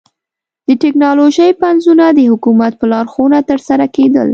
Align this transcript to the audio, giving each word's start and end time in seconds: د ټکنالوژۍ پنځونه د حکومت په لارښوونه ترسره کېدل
د 0.67 0.69
ټکنالوژۍ 0.83 1.51
پنځونه 1.63 2.05
د 2.11 2.19
حکومت 2.31 2.73
په 2.77 2.85
لارښوونه 2.91 3.39
ترسره 3.49 3.85
کېدل 3.95 4.27